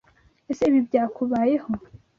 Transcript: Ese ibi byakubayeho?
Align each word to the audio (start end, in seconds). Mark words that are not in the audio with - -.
Ese 0.51 0.63
ibi 0.69 0.79
byakubayeho? 0.87 1.69